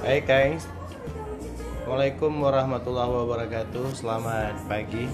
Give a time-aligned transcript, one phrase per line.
[0.00, 0.64] Hai guys.
[1.84, 3.92] Assalamualaikum warahmatullahi wabarakatuh.
[3.92, 5.04] Selamat pagi.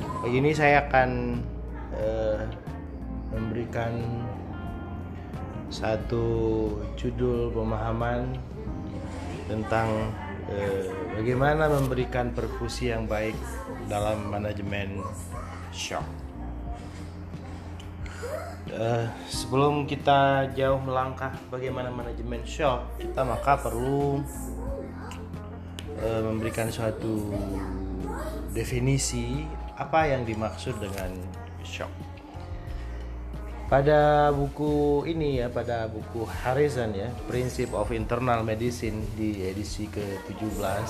[0.00, 1.10] Pagi ini saya akan
[1.92, 2.40] eh,
[3.28, 4.00] Memberikan
[5.68, 6.24] Satu
[6.96, 8.32] judul pemahaman
[9.44, 10.08] Tentang
[10.48, 10.88] eh,
[11.20, 13.36] Bagaimana memberikan perfusi yang baik
[13.92, 15.04] Dalam manajemen
[15.68, 16.19] shock
[18.70, 24.22] Uh, sebelum kita jauh melangkah bagaimana manajemen shock, kita maka perlu
[25.98, 27.34] uh, memberikan suatu
[28.54, 29.42] definisi
[29.74, 31.10] apa yang dimaksud dengan
[31.66, 31.90] shock.
[33.66, 40.88] Pada buku ini ya, pada buku Harrison ya, Principle of Internal Medicine di edisi ke-17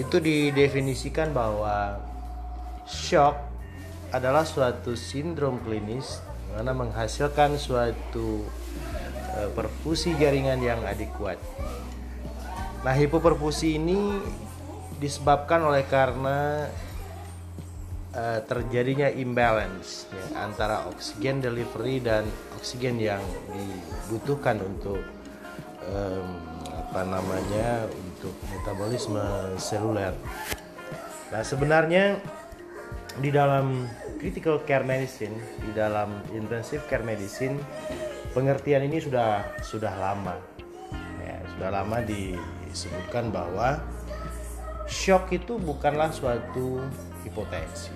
[0.00, 2.00] itu didefinisikan bahwa
[2.86, 3.47] shock
[4.12, 6.24] adalah suatu sindrom klinis
[6.56, 8.42] mana menghasilkan suatu
[9.36, 11.36] e, perfusi jaringan yang adekuat.
[12.82, 14.16] Nah, hipoperfusi ini
[14.96, 16.66] disebabkan oleh karena
[18.16, 22.24] e, terjadinya imbalance ya, antara oksigen delivery dan
[22.56, 23.20] oksigen yang
[23.52, 25.04] dibutuhkan untuk
[25.84, 25.98] e,
[26.88, 29.22] apa namanya untuk metabolisme
[29.60, 30.16] seluler.
[31.28, 32.16] Nah, sebenarnya
[33.18, 33.86] di dalam
[34.18, 37.58] critical care medicine, di dalam intensive care medicine,
[38.34, 40.38] pengertian ini sudah sudah lama.
[41.22, 43.82] Ya, sudah lama disebutkan bahwa
[44.88, 46.82] shock itu bukanlah suatu
[47.26, 47.92] hipotensi.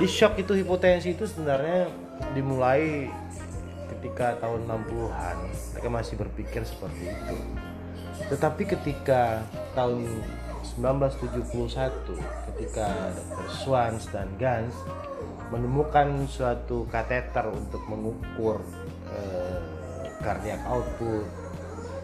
[0.00, 1.90] Di shock itu hipotensi itu sebenarnya
[2.32, 3.10] dimulai
[3.96, 5.36] ketika tahun 60-an.
[5.76, 7.36] Mereka masih berpikir seperti itu.
[8.32, 9.44] Tetapi ketika
[9.76, 10.06] tahun
[10.62, 12.16] 1971
[12.52, 13.48] ketika Dr.
[13.50, 14.76] Swans dan Gans
[15.50, 18.62] menemukan suatu kateter untuk mengukur
[19.10, 19.58] eh,
[20.22, 21.26] cardiac output,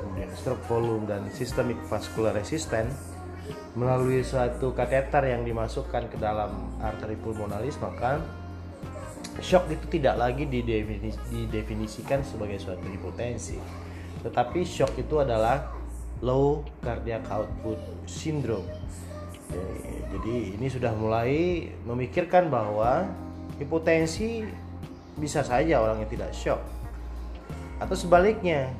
[0.02, 3.16] kemudian stroke volume dan systemic vascular resistance
[3.76, 8.18] melalui suatu kateter yang dimasukkan ke dalam arteri pulmonalis maka
[9.44, 13.60] shock itu tidak lagi didefinisikan sebagai suatu hipotensi
[14.24, 15.75] tetapi shock itu adalah
[16.24, 17.76] low cardiac output
[18.08, 18.66] syndrome.
[20.12, 23.06] Jadi ini sudah mulai memikirkan bahwa
[23.60, 24.44] hipotensi
[25.16, 26.60] bisa saja orang yang tidak shock.
[27.76, 28.72] Atau sebaliknya,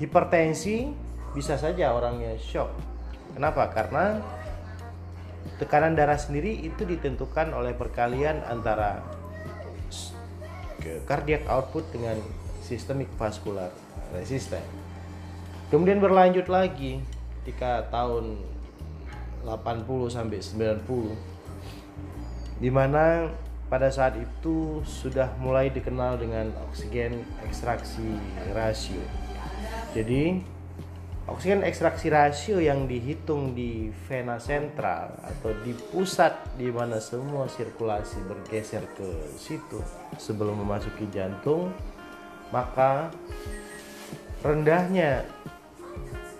[0.00, 0.92] hipertensi
[1.32, 2.68] bisa saja orangnya shock.
[3.32, 3.72] Kenapa?
[3.72, 4.20] Karena
[5.56, 9.00] tekanan darah sendiri itu ditentukan oleh perkalian antara
[11.08, 12.20] cardiac output dengan
[12.60, 13.72] systemic vascular
[14.12, 14.91] resistance.
[15.72, 17.00] Kemudian berlanjut lagi
[17.40, 18.36] ketika tahun
[19.40, 20.44] 80 sampai
[20.84, 23.32] 90 di mana
[23.72, 28.04] pada saat itu sudah mulai dikenal dengan oksigen ekstraksi
[28.52, 29.00] rasio.
[29.96, 30.44] Jadi
[31.24, 38.20] oksigen ekstraksi rasio yang dihitung di vena sentral atau di pusat di mana semua sirkulasi
[38.28, 39.08] bergeser ke
[39.40, 39.80] situ
[40.20, 41.72] sebelum memasuki jantung,
[42.52, 43.08] maka
[44.44, 45.24] rendahnya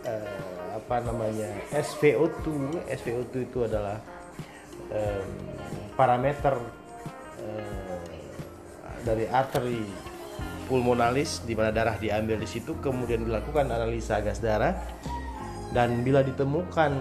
[0.06, 2.46] uh, apa namanya SVO2
[2.88, 4.00] SVO2 itu adalah
[4.90, 5.28] um,
[5.94, 6.54] parameter
[7.42, 8.00] uh,
[9.02, 9.82] dari arteri
[10.70, 14.78] pulmonalis di mana darah diambil di situ kemudian dilakukan analisa gas darah.
[15.72, 16.92] Dan bila ditemukan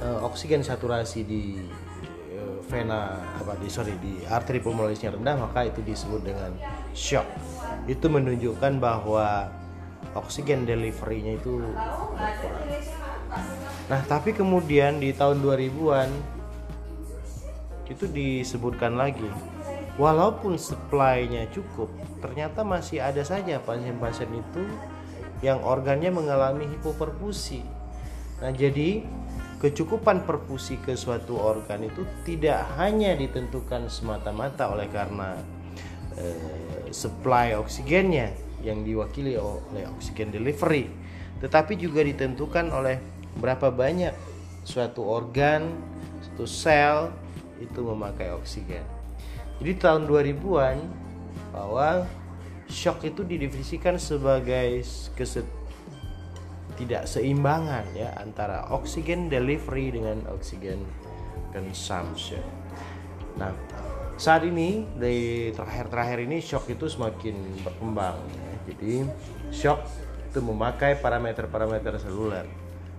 [0.00, 1.60] uh, oksigen saturasi di
[2.32, 6.56] uh, vena apa di sorry di arteri pulmonalisnya rendah maka itu disebut dengan
[6.96, 7.28] shock.
[7.84, 9.52] Itu menunjukkan bahwa
[10.16, 11.60] oksigen delivery-nya itu
[12.16, 12.66] berkurang.
[13.86, 16.10] Nah, tapi kemudian di tahun 2000-an
[17.86, 19.30] itu disebutkan lagi
[19.96, 21.88] walaupun supply-nya cukup,
[22.20, 24.62] ternyata masih ada saja pasien-pasien itu
[25.44, 27.64] yang organnya mengalami hipoperfusi.
[28.40, 29.04] Nah, jadi
[29.56, 35.40] kecukupan perfusi ke suatu organ itu tidak hanya ditentukan semata-mata oleh karena
[36.20, 40.88] eh, supply oksigennya, yang diwakili oleh oksigen delivery,
[41.40, 42.96] tetapi juga ditentukan oleh
[43.36, 44.12] berapa banyak
[44.64, 45.76] suatu organ,
[46.24, 47.12] suatu sel
[47.60, 48.84] itu memakai oksigen.
[49.60, 50.76] Jadi tahun 2000-an
[51.52, 52.04] bahwa
[52.68, 54.84] shock itu didefinisikan sebagai
[55.16, 55.46] keset
[56.76, 60.84] tidak seimbangan ya antara oksigen delivery dengan oksigen
[61.56, 62.44] consumption.
[63.40, 63.56] Nah,
[64.16, 68.16] saat ini dari terakhir-terakhir ini shock itu semakin berkembang
[68.66, 69.06] jadi
[69.52, 69.84] shock
[70.28, 72.44] itu memakai parameter-parameter seluler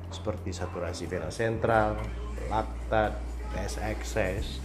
[0.08, 2.00] seperti saturasi vena sentral,
[2.48, 3.19] laktat,
[3.52, 4.64] tes excess,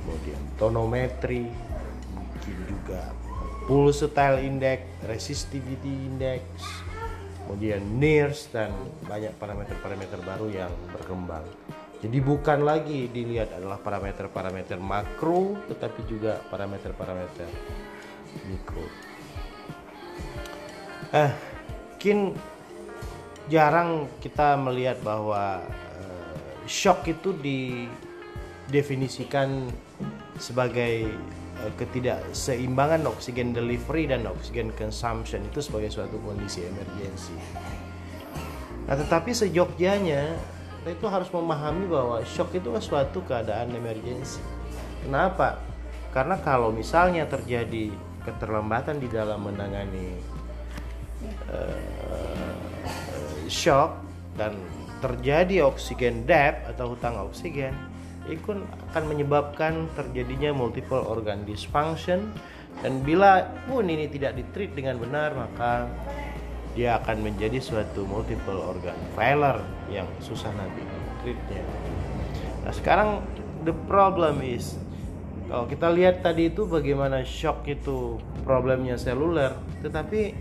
[0.00, 1.48] kemudian tonometri,
[2.16, 3.12] mungkin juga
[3.68, 6.42] pulsatile index, resistivity index,
[7.44, 8.72] kemudian NIRS dan
[9.04, 11.44] banyak parameter-parameter baru yang berkembang.
[12.02, 17.46] Jadi bukan lagi dilihat adalah parameter-parameter makro tetapi juga parameter-parameter
[18.50, 18.82] mikro.
[21.14, 21.30] Eh,
[22.02, 22.34] mungkin
[23.46, 26.34] jarang kita melihat bahwa uh,
[26.66, 29.70] shock itu didefinisikan
[30.34, 31.06] sebagai
[31.62, 37.38] uh, ketidakseimbangan oksigen delivery dan oksigen consumption itu sebagai suatu kondisi emergensi.
[38.90, 40.34] Nah, tetapi sejogjanya
[40.82, 44.42] kita itu harus memahami bahwa shock itu suatu keadaan emergensi.
[45.06, 45.62] Kenapa?
[46.10, 47.94] Karena kalau misalnya terjadi
[48.26, 50.18] keterlambatan di dalam menangani
[51.54, 53.94] uh, shock
[54.34, 54.58] dan
[54.98, 57.78] terjadi oksigen debt atau hutang oksigen
[58.26, 58.50] itu
[58.90, 62.34] akan menyebabkan terjadinya multiple organ dysfunction
[62.82, 65.86] dan bila pun ini tidak ditreat dengan benar maka
[66.72, 69.60] dia akan menjadi suatu multiple organ failure
[69.92, 70.80] yang susah nanti
[71.20, 71.62] treatnya.
[72.64, 73.20] Nah sekarang
[73.68, 74.80] the problem is
[75.52, 78.16] kalau kita lihat tadi itu bagaimana shock itu
[78.48, 79.52] problemnya seluler
[79.84, 80.32] tetapi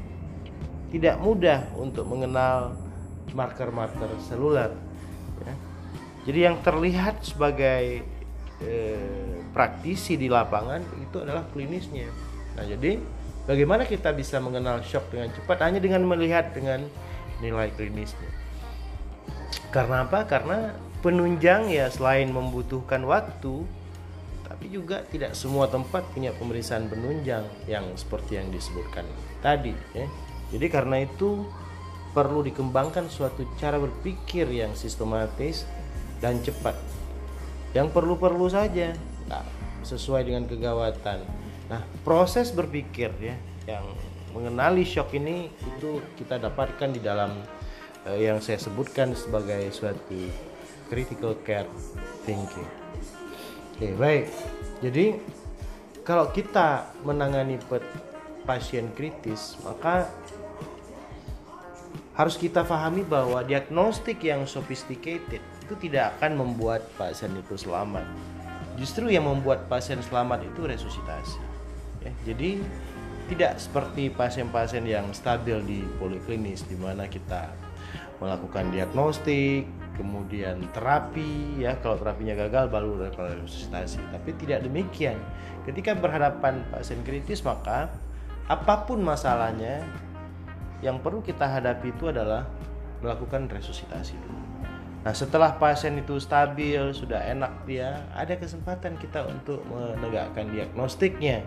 [0.91, 2.75] tidak mudah untuk mengenal
[3.35, 4.71] marker-marker seluler.
[5.43, 5.55] Ya.
[6.27, 8.03] Jadi yang terlihat sebagai
[8.63, 12.07] eh, praktisi di lapangan itu adalah klinisnya.
[12.55, 12.99] Nah jadi
[13.45, 16.85] bagaimana kita bisa mengenal shock dengan cepat hanya dengan melihat dengan
[17.41, 18.29] nilai klinisnya.
[19.73, 20.27] Karena apa?
[20.27, 23.65] Karena penunjang ya selain membutuhkan waktu,
[24.45, 29.07] tapi juga tidak semua tempat punya pemeriksaan penunjang yang seperti yang disebutkan
[29.41, 29.73] tadi.
[29.97, 30.05] Ya.
[30.53, 31.47] Jadi karena itu
[32.11, 35.63] perlu dikembangkan suatu cara berpikir yang sistematis
[36.19, 36.75] dan cepat.
[37.71, 38.91] Yang perlu-perlu saja,
[39.31, 39.47] nah,
[39.87, 41.23] sesuai dengan kegawatan.
[41.71, 43.87] Nah, proses berpikir ya yang
[44.35, 47.31] mengenali shock ini itu kita dapatkan di dalam
[48.03, 50.19] eh, yang saya sebutkan sebagai suatu
[50.91, 51.71] critical care
[52.27, 52.67] thinking.
[53.71, 54.27] Oke, baik.
[54.83, 55.15] Jadi
[56.03, 57.55] kalau kita menangani
[58.43, 60.11] pasien kritis, maka
[62.19, 68.03] harus kita pahami bahwa diagnostik yang sophisticated itu tidak akan membuat pasien itu selamat.
[68.75, 71.50] Justru yang membuat pasien selamat itu resusitasi.
[72.21, 72.61] Jadi
[73.31, 77.47] tidak seperti pasien-pasien yang stabil di poliklinis di mana kita
[78.21, 79.65] melakukan diagnostik,
[79.97, 83.09] kemudian terapi ya kalau terapinya gagal baru
[83.41, 84.03] resusitasi.
[84.13, 85.17] Tapi tidak demikian.
[85.65, 87.89] Ketika berhadapan pasien kritis maka
[88.45, 89.85] apa pun masalahnya
[90.81, 92.45] yang perlu kita hadapi itu adalah
[93.01, 94.41] melakukan resusitasi dulu.
[95.01, 101.41] Nah, setelah pasien itu stabil, sudah enak dia, ada kesempatan kita untuk menegakkan diagnostiknya.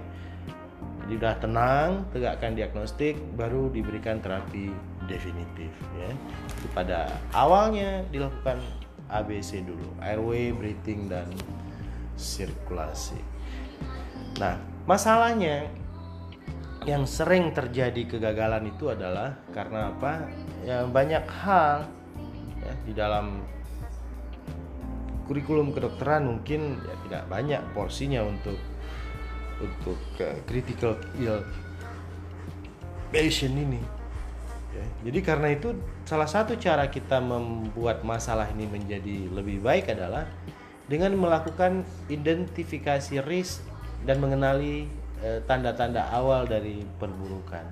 [1.04, 4.72] Jadi sudah tenang, tegakkan diagnostik, baru diberikan terapi
[5.04, 5.68] definitif
[6.00, 6.08] ya.
[6.72, 8.56] Pada awalnya dilakukan
[9.12, 11.28] ABC dulu, airway, breathing dan
[12.16, 13.20] sirkulasi.
[14.40, 14.56] Nah,
[14.88, 15.68] masalahnya
[16.88, 20.24] yang sering terjadi kegagalan itu adalah karena apa?
[20.64, 21.84] Ya banyak hal
[22.64, 23.44] ya, di dalam
[25.28, 28.56] kurikulum kedokteran mungkin ya tidak banyak porsinya untuk
[29.62, 31.42] untuk uh, critical ill
[33.14, 33.82] patient ini.
[34.74, 35.70] Ya, jadi karena itu
[36.02, 40.26] salah satu cara kita membuat masalah ini menjadi lebih baik adalah
[40.90, 43.62] dengan melakukan identifikasi risk
[44.02, 44.90] dan mengenali
[45.24, 47.64] Eh, tanda-tanda awal dari perburukan.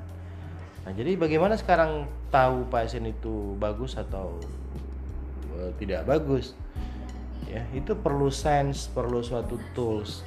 [0.89, 4.41] Nah, jadi bagaimana sekarang tahu pasien itu bagus atau
[5.61, 6.57] uh, tidak bagus?
[7.45, 10.25] Ya, itu perlu sense, perlu suatu tools.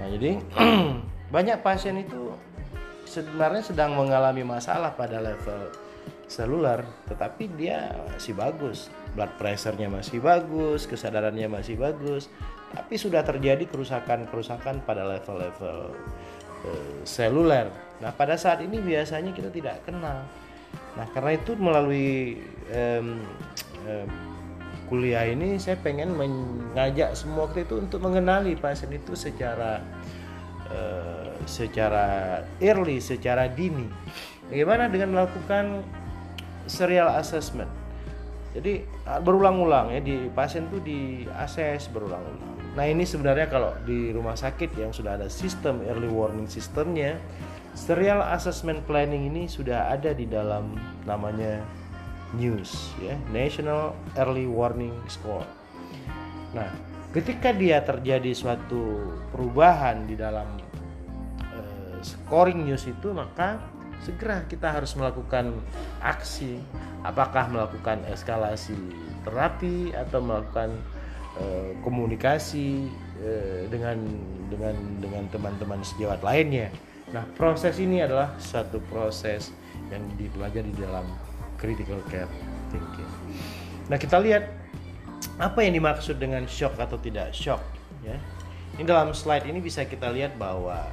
[0.00, 0.40] Nah, jadi
[1.34, 2.32] banyak pasien itu
[3.04, 5.70] sebenarnya sedang mengalami masalah pada level
[6.30, 8.86] seluler, tetapi dia masih bagus,
[9.18, 12.30] blood pressure-nya masih bagus, kesadarannya masih bagus,
[12.70, 15.90] tapi sudah terjadi kerusakan-kerusakan pada level-level
[16.70, 17.66] uh, seluler.
[17.98, 20.22] Nah, pada saat ini biasanya kita tidak kenal.
[20.94, 22.38] Nah, karena itu melalui
[22.70, 23.18] um,
[23.90, 24.29] um,
[24.90, 29.78] kuliah ini saya pengen mengajak semua kita itu untuk mengenali pasien itu secara
[30.68, 33.86] uh, secara early, secara dini.
[34.50, 35.86] Bagaimana dengan melakukan
[36.66, 37.70] serial assessment?
[38.50, 38.82] Jadi
[39.22, 44.78] berulang-ulang ya di pasien tuh di assess berulang-ulang Nah ini sebenarnya kalau di rumah sakit
[44.78, 47.18] yang sudah ada sistem early warning sistemnya,
[47.74, 51.66] serial assessment planning ini sudah ada di dalam namanya
[52.38, 55.46] NEWS ya, National Early Warning Score.
[56.54, 56.70] Nah,
[57.10, 60.46] ketika dia terjadi suatu perubahan di dalam
[61.54, 63.58] uh, scoring news itu maka
[64.02, 65.54] segera kita harus melakukan
[66.00, 66.58] aksi.
[67.00, 68.76] Apakah melakukan eskalasi
[69.24, 70.76] terapi atau melakukan
[71.40, 72.92] uh, komunikasi
[73.24, 73.96] uh, dengan
[74.52, 76.68] dengan dengan teman-teman sejawat lainnya?
[77.10, 79.50] Nah proses ini adalah satu proses
[79.88, 81.08] yang dipelajari di dalam
[81.60, 82.30] critical care
[82.72, 83.10] thinking
[83.92, 84.48] nah kita lihat
[85.36, 87.60] apa yang dimaksud dengan shock atau tidak shock
[88.00, 88.16] ya
[88.80, 90.88] ini dalam slide ini bisa kita lihat bahwa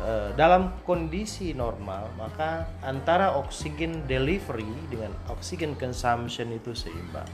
[0.00, 7.28] Eh, dalam kondisi normal maka antara oksigen delivery dengan oksigen consumption itu seimbang.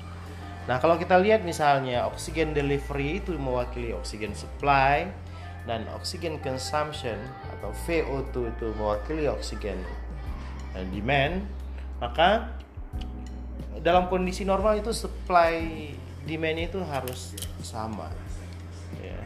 [0.66, 5.06] Nah, kalau kita lihat misalnya oksigen delivery itu mewakili oksigen supply
[5.62, 7.14] dan oksigen consumption
[7.54, 9.78] atau VO2 itu mewakili oksigen
[10.74, 11.46] eh, demand,
[11.96, 12.52] maka
[13.80, 15.88] dalam kondisi normal itu supply
[16.26, 18.10] demand itu harus sama.
[18.98, 19.20] Ya.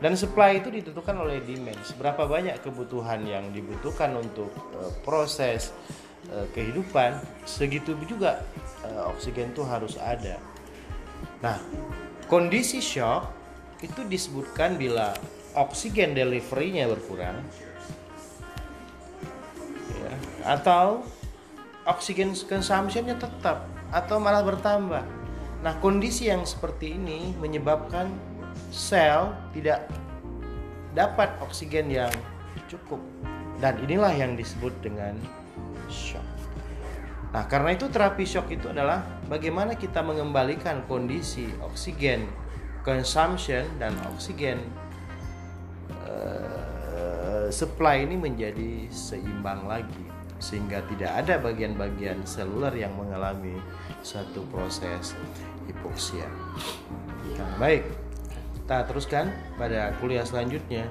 [0.00, 1.76] Dan supply itu ditentukan oleh demand.
[1.84, 5.72] Seberapa banyak kebutuhan yang dibutuhkan untuk uh, proses
[6.32, 8.44] uh, kehidupan segitu juga
[8.84, 10.40] uh, oksigen itu harus ada.
[11.40, 11.60] Nah
[12.28, 13.30] kondisi shock
[13.84, 15.12] itu disebutkan bila
[15.56, 17.40] oksigen delivery-nya berkurang
[19.96, 20.12] ya,
[20.44, 21.04] atau
[21.86, 25.06] oksigen consumption-nya tetap atau malah bertambah.
[25.62, 28.10] Nah kondisi yang seperti ini menyebabkan
[28.74, 29.86] sel tidak
[30.92, 32.12] dapat oksigen yang
[32.66, 32.98] cukup.
[33.56, 35.16] Dan inilah yang disebut dengan
[35.88, 36.24] shock.
[37.32, 42.28] Nah, karena itu terapi shock itu adalah bagaimana kita mengembalikan kondisi oksigen
[42.86, 44.62] consumption dan oksigen
[46.06, 50.05] uh, supply ini menjadi seimbang lagi
[50.36, 53.56] sehingga tidak ada bagian-bagian seluler yang mengalami
[54.04, 55.16] satu proses
[55.66, 56.28] hipoksia.
[57.36, 57.84] Nah, baik
[58.66, 60.90] kita teruskan pada kuliah selanjutnya.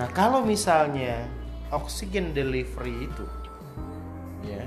[0.00, 1.28] Nah, kalau misalnya
[1.68, 3.26] oksigen delivery itu
[4.44, 4.64] ya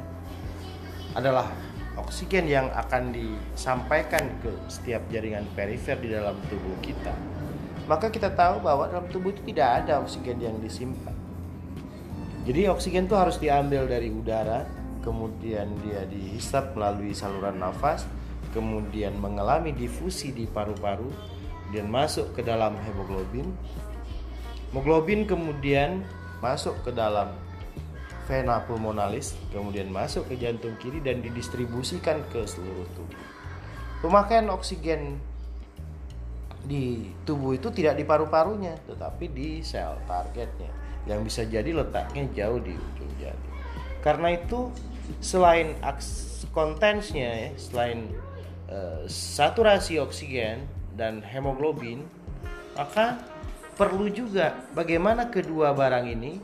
[1.17, 1.49] adalah
[1.97, 7.13] oksigen yang akan disampaikan ke setiap jaringan perifer di dalam tubuh kita,
[7.85, 11.12] maka kita tahu bahwa dalam tubuh itu tidak ada oksigen yang disimpan.
[12.43, 14.67] Jadi oksigen itu harus diambil dari udara,
[14.99, 18.03] kemudian dia dihisap melalui saluran nafas,
[18.51, 21.07] kemudian mengalami difusi di paru-paru,
[21.63, 23.47] kemudian masuk ke dalam hemoglobin.
[24.75, 26.03] Hemoglobin kemudian
[26.43, 27.31] masuk ke dalam
[28.27, 33.23] vena pulmonalis, kemudian masuk ke jantung kiri dan didistribusikan ke seluruh tubuh.
[34.03, 35.15] Pemakaian oksigen
[36.67, 42.59] di tubuh itu tidak di paru-parunya, tetapi di sel targetnya yang bisa jadi letaknya jauh
[42.63, 43.55] di ujung jantung.
[44.03, 44.71] Karena itu
[45.19, 45.75] selain
[46.55, 48.11] kontensnya ya, selain
[48.71, 50.63] uh, saturasi oksigen
[50.95, 52.05] dan hemoglobin,
[52.77, 53.19] maka
[53.73, 56.37] perlu juga bagaimana kedua barang ini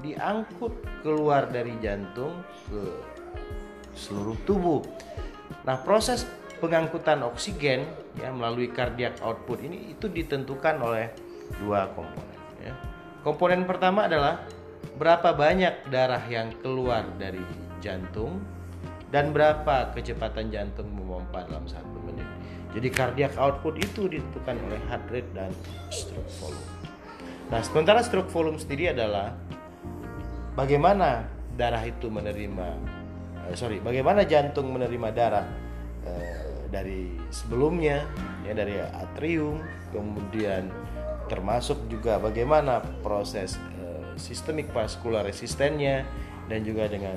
[0.00, 2.82] diangkut keluar dari jantung ke
[3.92, 4.80] seluruh tubuh.
[5.68, 6.24] Nah, proses
[6.60, 7.84] pengangkutan oksigen
[8.16, 11.12] ya melalui cardiac output ini itu ditentukan oleh
[11.60, 12.29] dua komponen.
[13.20, 14.48] Komponen pertama adalah
[14.96, 17.40] berapa banyak darah yang keluar dari
[17.84, 18.40] jantung
[19.12, 22.24] dan berapa kecepatan jantung memompa dalam satu menit.
[22.72, 25.50] Jadi cardiac output itu ditentukan oleh heart rate dan
[25.90, 26.68] stroke volume.
[27.50, 29.34] Nah, sementara stroke volume sendiri adalah
[30.54, 31.26] bagaimana
[31.58, 32.68] darah itu menerima
[33.50, 35.46] uh, sorry, bagaimana jantung menerima darah
[36.06, 38.06] uh, dari sebelumnya
[38.46, 39.58] ya dari atrium,
[39.90, 40.70] kemudian
[41.30, 46.02] termasuk juga bagaimana proses uh, sistemik vaskular resistennya
[46.50, 47.14] dan juga dengan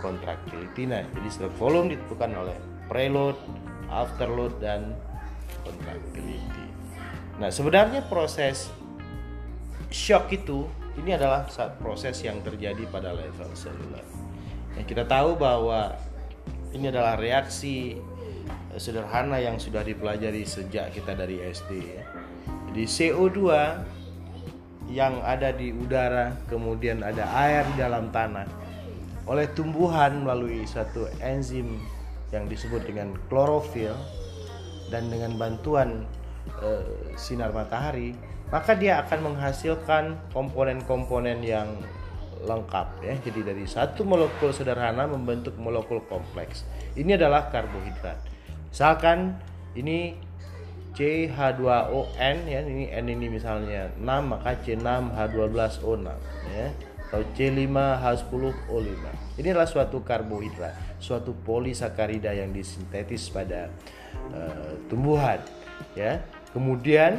[0.00, 0.88] kontraktility.
[0.88, 2.56] Nah, jadi stroke volume ditentukan oleh
[2.88, 3.36] preload,
[3.92, 4.96] afterload dan
[5.62, 6.66] contractility.
[7.36, 8.72] Nah, sebenarnya proses
[9.92, 10.64] shock itu
[10.98, 14.04] ini adalah saat proses yang terjadi pada level seluler.
[14.74, 15.94] Yang kita tahu bahwa
[16.72, 17.98] ini adalah reaksi
[18.72, 22.04] eh, sederhana yang sudah dipelajari sejak kita dari SD ya.
[22.70, 23.38] Jadi CO2
[24.90, 28.46] yang ada di udara, kemudian ada air di dalam tanah
[29.30, 31.78] oleh tumbuhan melalui satu enzim
[32.34, 33.94] yang disebut dengan klorofil
[34.90, 36.02] dan dengan bantuan
[36.58, 36.70] e,
[37.14, 38.14] sinar matahari
[38.50, 41.70] maka dia akan menghasilkan komponen-komponen yang
[42.42, 43.14] lengkap ya.
[43.22, 46.66] Jadi dari satu molekul sederhana membentuk molekul kompleks.
[46.98, 48.18] Ini adalah karbohidrat.
[48.74, 49.38] Misalkan
[49.78, 50.18] ini
[50.96, 53.90] CH2ON ya ini N ini misalnya.
[53.98, 56.08] 6 maka C6H12O6
[56.54, 56.68] ya.
[57.10, 59.02] Atau C5H10O5
[59.42, 63.66] ini adalah suatu karbohidrat suatu polisakarida yang disintetis pada
[64.30, 65.42] uh, tumbuhan
[65.98, 66.22] ya.
[66.54, 67.18] Kemudian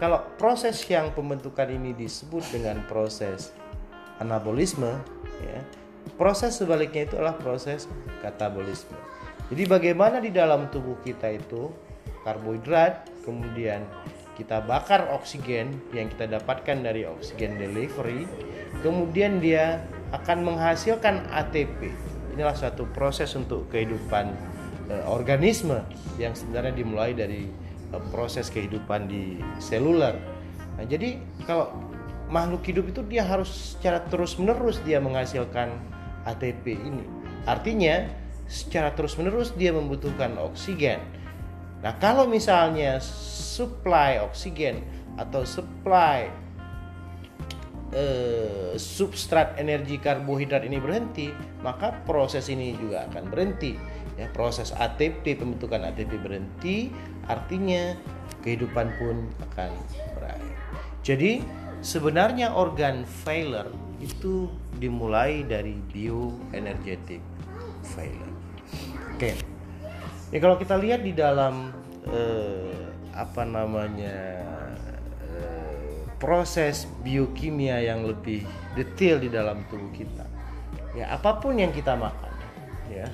[0.00, 3.52] kalau proses yang pembentukan ini disebut dengan proses
[4.16, 4.88] anabolisme
[5.44, 5.60] ya
[6.16, 7.84] proses sebaliknya itu adalah proses
[8.24, 8.96] katabolisme.
[9.52, 11.70] Jadi bagaimana di dalam tubuh kita itu
[12.26, 13.86] karbohidrat kemudian
[14.34, 18.26] kita bakar oksigen yang kita dapatkan dari oksigen delivery
[18.82, 21.94] kemudian dia akan menghasilkan ATP
[22.34, 24.34] inilah suatu proses untuk kehidupan
[24.90, 25.78] eh, organisme
[26.18, 27.46] yang sebenarnya dimulai dari
[27.94, 30.18] eh, proses kehidupan di seluler
[30.74, 31.70] nah jadi kalau
[32.26, 35.70] makhluk hidup itu dia harus secara terus menerus dia menghasilkan
[36.26, 37.06] ATP ini.
[37.46, 38.10] Artinya
[38.50, 40.98] secara terus-menerus dia membutuhkan oksigen.
[41.86, 44.82] Nah, kalau misalnya supply oksigen
[45.14, 46.26] atau supply
[47.94, 51.30] eh, substrat energi karbohidrat ini berhenti,
[51.62, 53.78] maka proses ini juga akan berhenti.
[54.18, 56.90] Ya, proses ATP pembentukan ATP berhenti,
[57.30, 57.94] artinya
[58.42, 59.70] kehidupan pun akan
[60.18, 60.56] berakhir.
[61.06, 61.38] Jadi,
[61.86, 63.70] sebenarnya organ failure
[64.02, 64.50] itu
[64.82, 67.22] dimulai dari bioenergetic
[67.94, 68.34] failure.
[69.14, 69.55] Oke.
[70.34, 71.70] Ya kalau kita lihat di dalam
[72.10, 74.42] eh, apa namanya
[75.30, 78.42] eh, proses biokimia yang lebih
[78.74, 80.26] detail di dalam tubuh kita.
[80.96, 82.32] Ya, apa pun yang kita makan
[82.88, 83.04] ya,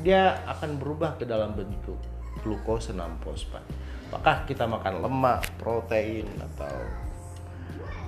[0.00, 1.98] dia akan berubah ke dalam bentuk
[2.40, 3.64] glukosa 6 fosfat.
[4.06, 6.74] Apakah kita makan lemak, protein atau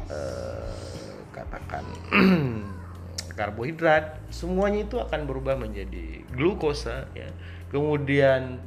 [0.09, 1.85] eh, katakan
[3.39, 7.31] karbohidrat semuanya itu akan berubah menjadi glukosa ya
[7.69, 8.61] kemudian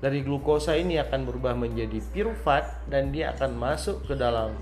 [0.00, 4.52] dari glukosa ini akan berubah menjadi pirufat dan dia akan masuk ke dalam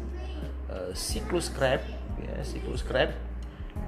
[0.70, 1.86] uh, siklus Krebs
[2.22, 3.14] ya siklus Krebs.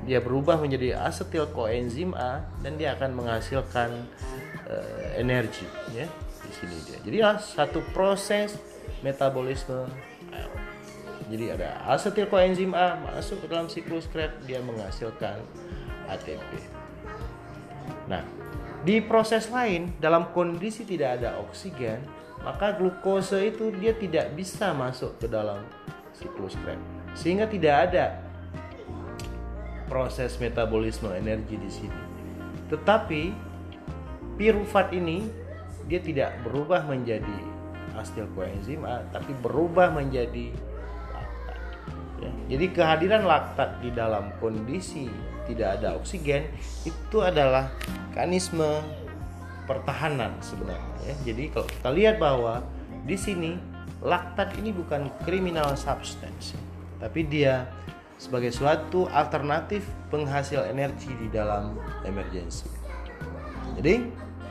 [0.09, 3.93] Dia berubah menjadi asetil koenzim A dan dia akan menghasilkan
[4.67, 6.09] uh, energi ya
[6.45, 6.99] di sini dia.
[7.05, 7.19] Jadi
[7.55, 8.57] satu proses
[9.05, 9.85] metabolisme
[11.33, 15.41] jadi ada asetil koenzim A masuk ke dalam siklus Krebs dia menghasilkan
[16.05, 16.61] ATP.
[18.05, 18.21] Nah,
[18.85, 22.05] di proses lain dalam kondisi tidak ada oksigen,
[22.45, 25.65] maka glukosa itu dia tidak bisa masuk ke dalam
[26.13, 26.85] siklus Krebs.
[27.17, 28.21] Sehingga tidak ada
[29.89, 32.03] proses metabolisme energi di sini.
[32.69, 33.23] Tetapi
[34.37, 35.25] pirufat ini
[35.89, 37.39] dia tidak berubah menjadi
[37.97, 40.53] asetil koenzim A, tapi berubah menjadi
[42.25, 45.11] Ya, jadi kehadiran laktat di dalam kondisi
[45.45, 46.49] tidak ada oksigen
[46.85, 47.73] itu adalah
[48.11, 48.81] mekanisme
[49.65, 50.95] pertahanan sebenarnya.
[51.05, 51.15] Ya.
[51.33, 52.65] Jadi kalau kita lihat bahwa
[53.05, 53.57] di sini
[54.05, 56.53] laktat ini bukan criminal substance,
[57.01, 57.69] tapi dia
[58.21, 62.69] sebagai suatu alternatif penghasil energi di dalam emergency.
[63.77, 64.09] Jadi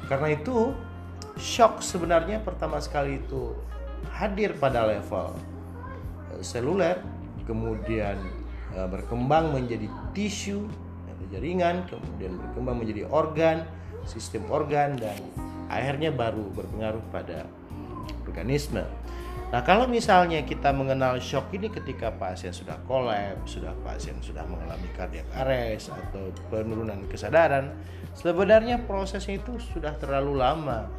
[0.10, 0.76] karena itu
[1.40, 3.56] shock sebenarnya pertama sekali itu
[4.12, 5.34] hadir pada level
[6.36, 7.00] eh, seluler
[7.48, 8.20] kemudian
[8.76, 10.68] uh, berkembang menjadi tisu
[11.24, 13.64] atau jaringan, kemudian berkembang menjadi organ,
[14.04, 15.16] sistem organ dan
[15.72, 17.48] akhirnya baru berpengaruh pada
[18.28, 18.84] organisme.
[19.56, 24.90] Nah, kalau misalnya kita mengenal shock ini ketika pasien sudah kolaps, sudah pasien sudah mengalami
[24.98, 27.72] cardiac arrest atau penurunan kesadaran,
[28.18, 30.90] sebenarnya prosesnya itu sudah terlalu lama.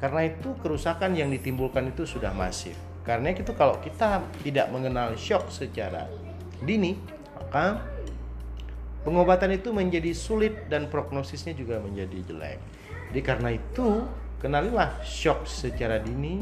[0.00, 2.78] Karena itu kerusakan yang ditimbulkan itu sudah masif.
[3.04, 6.06] Karena itu kalau kita tidak mengenal shock secara
[6.62, 6.94] dini,
[7.36, 7.82] maka
[9.02, 12.58] pengobatan itu menjadi sulit dan prognosisnya juga menjadi jelek.
[13.10, 14.06] Jadi karena itu,
[14.40, 16.40] kenalilah shock secara dini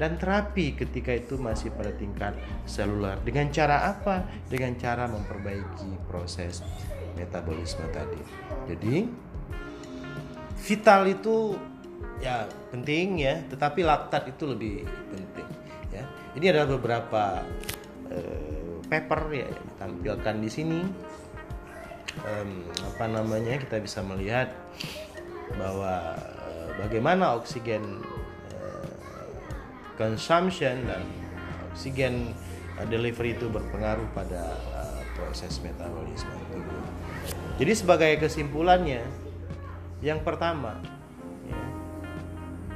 [0.00, 2.32] dan terapi ketika itu masih pada tingkat
[2.64, 3.20] seluler.
[3.20, 4.24] Dengan cara apa?
[4.48, 6.64] Dengan cara memperbaiki proses
[7.20, 8.20] metabolisme tadi.
[8.64, 9.04] Jadi
[10.60, 11.52] vital itu
[12.20, 15.48] ya penting ya, tetapi laktat itu lebih penting
[15.92, 16.04] ya.
[16.32, 17.24] Ini adalah beberapa
[18.08, 20.80] uh, paper ya yang ditampilkan di sini.
[22.10, 24.50] Um, apa namanya kita bisa melihat
[25.54, 28.02] bahwa uh, bagaimana oksigen
[28.50, 28.90] uh,
[29.94, 31.06] consumption dan
[31.70, 32.34] oksigen
[32.76, 36.82] uh, delivery itu berpengaruh pada uh, proses metabolisme tubuh.
[37.62, 39.06] Jadi sebagai kesimpulannya,
[40.02, 40.82] yang pertama,
[41.46, 41.62] ya,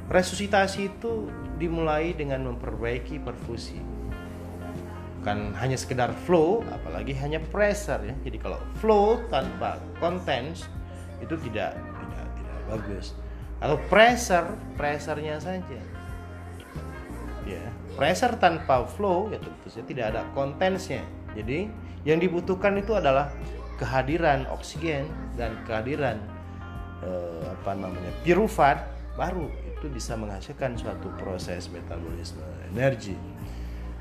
[0.07, 1.27] resusitasi itu
[1.59, 3.94] dimulai dengan memperbaiki perfusi
[5.25, 8.13] bukan hanya sekedar flow apalagi hanya pressure ya.
[8.21, 10.69] Jadi kalau flow tanpa contents
[11.17, 13.17] itu tidak tidak tidak bagus.
[13.57, 15.81] Kalau pressure pressernya saja.
[17.49, 17.65] Ya
[17.97, 21.01] pressure tanpa flow ya tentu saja tidak ada contensnya
[21.35, 21.67] jadi
[22.07, 23.27] yang dibutuhkan itu adalah
[23.75, 26.15] kehadiran oksigen dan kehadiran
[27.03, 28.79] eh, apa namanya pirufat
[29.19, 29.51] baru.
[29.75, 33.19] Itu bisa menghasilkan suatu proses metabolisme energi.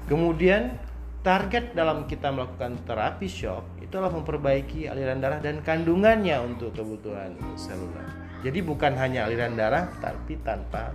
[0.07, 0.79] Kemudian
[1.25, 7.33] target dalam kita melakukan terapi shock itu adalah memperbaiki aliran darah dan kandungannya untuk kebutuhan
[7.57, 8.05] seluler.
[8.45, 10.93] Jadi bukan hanya aliran darah tapi tanpa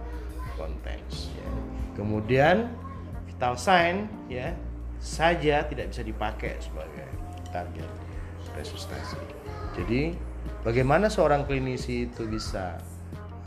[0.54, 1.34] konteks.
[1.34, 1.50] Ya.
[1.98, 2.70] Kemudian
[3.26, 4.54] vital sign ya
[5.02, 7.10] saja tidak bisa dipakai sebagai
[7.50, 7.90] target
[8.54, 9.18] resusitasi.
[9.74, 10.14] Jadi
[10.62, 12.78] bagaimana seorang klinisi itu bisa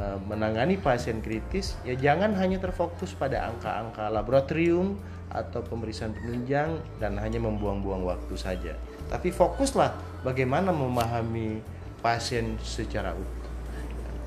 [0.02, 4.98] uh, menangani pasien kritis ya jangan hanya terfokus pada angka-angka laboratorium
[5.32, 8.76] atau pemeriksaan penunjang dan hanya membuang-buang waktu saja.
[9.08, 11.64] Tapi fokuslah bagaimana memahami
[12.04, 13.50] pasien secara utuh.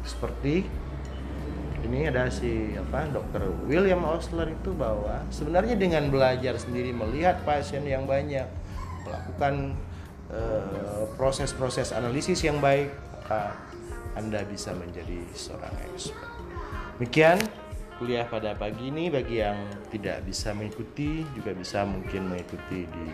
[0.01, 0.65] Seperti
[1.85, 7.85] ini ada si apa dokter William Osler itu bahwa sebenarnya dengan belajar sendiri melihat pasien
[7.85, 8.49] yang banyak
[9.05, 9.77] melakukan
[10.33, 13.53] eh, proses-proses uh, analisis yang baik maka
[14.17, 16.31] anda bisa menjadi seorang expert.
[16.97, 17.37] Demikian
[17.95, 19.55] kuliah pada pagi ini bagi yang
[19.87, 23.05] tidak bisa mengikuti juga bisa mungkin mengikuti di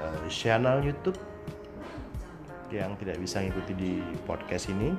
[0.00, 1.16] uh, channel YouTube
[2.68, 3.92] yang tidak bisa mengikuti di
[4.28, 4.92] podcast ini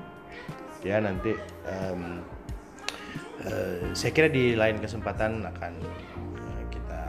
[0.81, 1.33] ya nanti
[1.65, 2.21] um,
[3.45, 5.73] uh, saya kira di lain kesempatan akan
[6.41, 7.01] uh, kita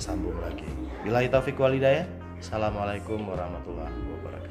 [0.00, 0.68] sambung lagi.
[1.04, 2.08] Bila taufik walidaya.
[2.40, 4.43] Assalamualaikum warahmatullahi wabarakatuh.